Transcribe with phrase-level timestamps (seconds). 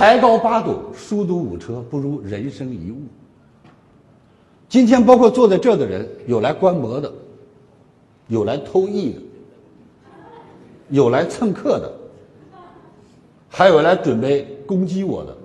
[0.00, 3.02] 才高八斗，书读五车，不如人生一悟。
[4.66, 7.12] 今天，包括坐在这的人，有来观摩的，
[8.28, 9.20] 有来偷艺的，
[10.88, 11.92] 有来蹭课的，
[13.50, 15.36] 还有来准备攻击我的，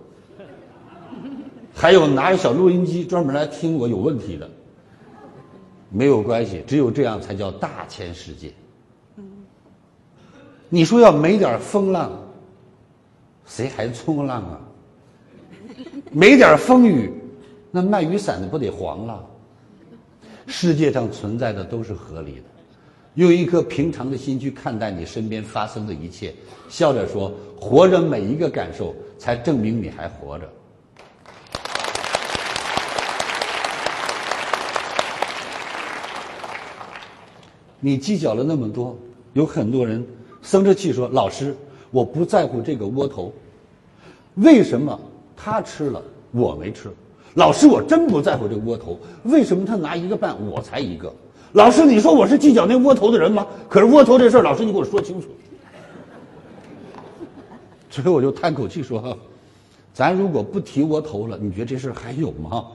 [1.73, 4.49] 还有拿着小录音机专门来听我有问题的。
[5.89, 8.53] 没有关系，只有这样才叫大千世界。
[10.69, 12.09] 你说要没点风浪，
[13.45, 14.59] 谁还冲浪啊？
[16.11, 17.11] 没点风雨，
[17.71, 19.25] 那卖雨伞的不得黄了？
[20.47, 22.43] 世界上存在的都是合理的，
[23.15, 26.33] 用一颗平常的心去看待你身边发生的一切，
[26.69, 30.49] 笑着说：活着每一个感受，才证明你还活着。
[37.79, 38.97] 你计较了那么多，
[39.33, 40.05] 有很多人
[40.41, 41.55] 生着气说：“老师，
[41.95, 43.31] 我不在乎这个窝头，
[44.33, 44.99] 为什么
[45.33, 46.89] 他吃了我没吃？
[47.35, 51.13] 老师，我真不在乎这窝头，为什么他拿一个半我才一个？
[51.53, 53.47] 老师，你说我是计较那窝头的人吗？
[53.69, 55.29] 可是窝头这事儿，老师你给我说清楚。
[57.89, 59.17] ”所以我就叹口气说
[59.95, 62.65] ：“咱如果不提窝头了，你觉得这事还有吗？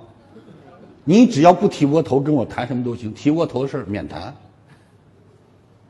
[1.05, 4.35] 你只要不提窝头，跟我谈什么都行；提窝头的事儿免谈。”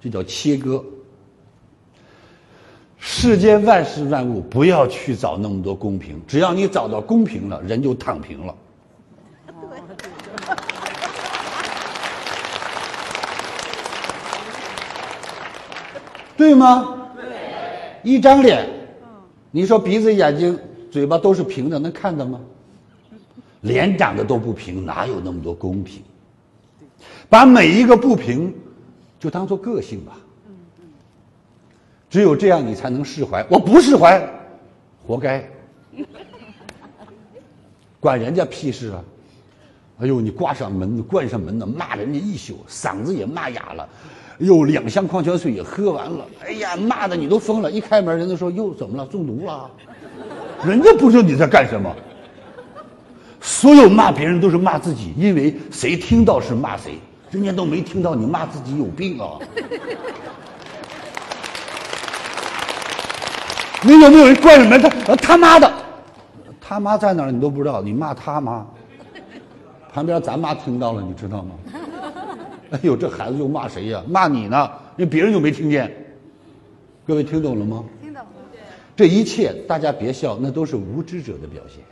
[0.03, 0.85] 这叫切割。
[3.21, 6.19] 世间万事万物，不要去找那么多公平。
[6.27, 8.55] 只要你找到公平了，人就躺平了。
[16.35, 16.97] 对吗？
[18.03, 18.67] 一张脸，
[19.51, 20.59] 你说鼻子、眼睛、
[20.91, 22.41] 嘴巴都是平的，能看到吗？
[23.61, 26.03] 脸长得都不平，哪有那么多公平？
[27.29, 28.55] 把每一个不平。
[29.19, 30.17] 就当做个性吧，
[32.11, 33.43] 只有这样你才能释怀。
[33.49, 34.23] 我不释怀，
[35.07, 35.49] 活该，
[38.01, 39.03] 管人家屁事啊！
[40.01, 43.89] 哎呦，你挂上门，关上门呢，骂人家一宿，嗓子也骂哑了。
[44.41, 46.27] 哎呦，两箱矿泉水也喝完了。
[46.45, 47.71] 哎呀，骂的你都疯了。
[47.71, 49.07] 一开门，人家说又怎么了？
[49.07, 49.71] 中毒了？
[50.65, 51.95] 人家不知道你在干什么。
[53.43, 56.99] 所有骂别人都是骂自己，因为谁听到是骂谁。
[57.31, 59.39] 人家都没听到你骂自己有病啊！
[63.83, 64.81] 你有没有人关着门？
[64.81, 65.73] 他他妈的，
[66.61, 67.31] 他妈在哪儿？
[67.31, 68.67] 你都不知道，你骂他妈。
[69.93, 71.55] 旁边咱妈听到了，你知道吗？
[72.71, 74.03] 哎呦，这孩子又骂谁呀？
[74.07, 74.71] 骂你呢？
[74.97, 75.93] 因为别人又没听见。
[77.07, 77.85] 各位听懂了吗？
[78.03, 78.29] 听懂了。
[78.95, 81.83] 这一切大家别笑，那都是无知者的表现。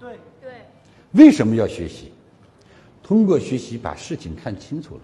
[0.00, 0.50] 对对。
[1.12, 2.12] 为什么要学习？
[3.02, 5.00] 通过学习把事情看清楚了，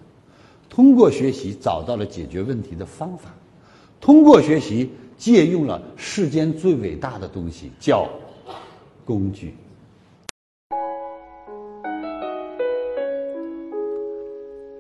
[0.69, 3.31] 通过学习找到了解决问题的方法，
[4.01, 8.09] 通过学习借用了世间最伟大的东西，叫
[9.05, 9.55] 工具。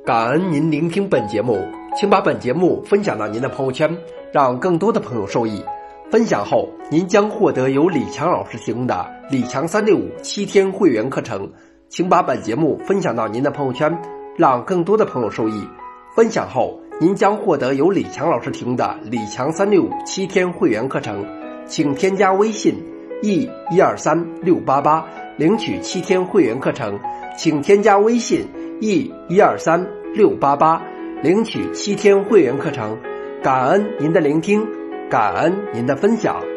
[0.04, 3.98] 感恩您聆听本节目，请把本节目分享到您的朋友圈，
[4.32, 5.64] 让更多的朋友受益。
[6.08, 11.50] 分享后，您将获得由李强老师提供的李强三六五七天会员课程。
[11.88, 14.00] 请把本节目分享到您的朋友圈，
[14.36, 15.66] 让更多的朋友受益。
[16.14, 21.26] 分享后，您将获得由李强老师提供的李强三六五七天会员课程。
[21.66, 22.74] 请添加微信
[23.22, 25.04] e 一二三六八八
[25.36, 26.98] 领取七天会员课程。
[27.36, 28.46] 请添加微信
[28.80, 30.82] e 一二三六八八
[31.22, 32.96] 领取七天会员课程。
[33.42, 34.66] 感恩您的聆听，
[35.10, 36.55] 感恩您的分享。